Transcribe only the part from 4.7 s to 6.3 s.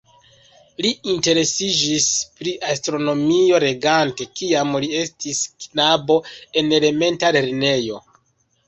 li estis knabo